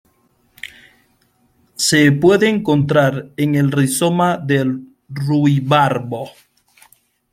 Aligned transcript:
Se 1.75 2.11
puede 2.11 2.49
encontrar 2.49 3.29
en 3.37 3.53
el 3.53 3.71
rizoma 3.71 4.35
del 4.37 4.95
ruibarbo. 5.09 6.31